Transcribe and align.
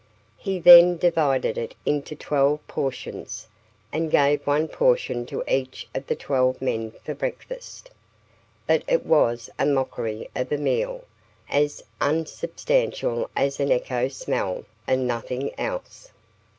He 0.35 0.57
then 0.59 0.97
divided 0.97 1.59
it 1.59 1.75
into 1.85 2.15
twelve 2.15 2.65
portions, 2.67 3.45
and 3.93 4.09
gave 4.09 4.47
one 4.47 4.67
portion 4.67 5.27
to 5.27 5.43
each 5.47 5.87
of 5.93 6.07
the 6.07 6.15
twelve 6.15 6.59
men 6.59 6.93
for 7.05 7.13
breakfast; 7.13 7.91
but 8.65 8.81
it 8.87 9.05
was 9.05 9.47
a 9.59 9.65
mockery 9.67 10.27
of 10.35 10.51
a 10.51 10.57
meal, 10.57 11.03
as 11.47 11.83
unsubstantial 12.01 13.29
as 13.35 13.59
an 13.59 13.71
echo 13.71 14.07
smell, 14.07 14.65
and 14.87 15.05
nothing 15.07 15.51
else. 15.59 16.09